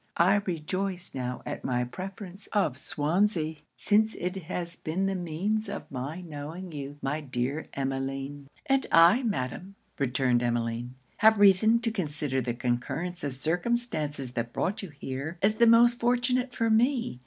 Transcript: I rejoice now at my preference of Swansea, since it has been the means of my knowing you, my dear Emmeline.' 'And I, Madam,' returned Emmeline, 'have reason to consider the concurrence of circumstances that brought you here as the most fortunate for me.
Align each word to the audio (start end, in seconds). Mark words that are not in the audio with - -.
I 0.17 0.37
rejoice 0.47 1.13
now 1.13 1.43
at 1.45 1.63
my 1.63 1.83
preference 1.83 2.47
of 2.53 2.75
Swansea, 2.79 3.57
since 3.77 4.15
it 4.15 4.35
has 4.35 4.75
been 4.75 5.05
the 5.05 5.13
means 5.13 5.69
of 5.69 5.83
my 5.91 6.21
knowing 6.21 6.71
you, 6.71 6.97
my 7.03 7.21
dear 7.21 7.67
Emmeline.' 7.75 8.47
'And 8.65 8.87
I, 8.91 9.21
Madam,' 9.21 9.75
returned 9.99 10.41
Emmeline, 10.41 10.95
'have 11.17 11.37
reason 11.37 11.81
to 11.81 11.91
consider 11.91 12.41
the 12.41 12.55
concurrence 12.55 13.23
of 13.23 13.35
circumstances 13.35 14.31
that 14.31 14.53
brought 14.53 14.81
you 14.81 14.89
here 14.89 15.37
as 15.43 15.57
the 15.57 15.67
most 15.67 15.99
fortunate 15.99 16.55
for 16.55 16.71
me. 16.71 17.19